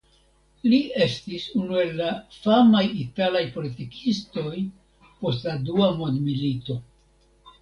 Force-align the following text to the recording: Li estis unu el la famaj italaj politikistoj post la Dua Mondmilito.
Li 0.69 0.77
estis 1.05 1.43
unu 1.59 1.77
el 1.81 1.91
la 1.99 2.07
famaj 2.37 2.81
italaj 3.01 3.43
politikistoj 3.59 4.55
post 5.21 5.47
la 5.51 5.55
Dua 5.69 5.93
Mondmilito. 6.03 6.81